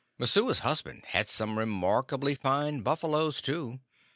[0.17, 3.81] Messua's husband had some remarkably fine buffaloes, too.